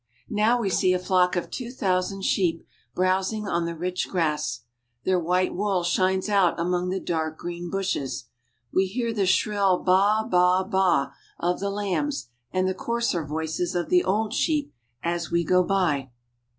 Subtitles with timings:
[0.31, 2.65] Now we see a flock of two thousand sheep
[2.95, 4.61] browsing on the rich grass.
[5.03, 8.25] Their white wool shines out among the dark green bushes.
[8.73, 13.89] We hear the shrill baa, baa, baa, of the lambs and the coarser voices of
[13.89, 16.09] the old sheep as we go by.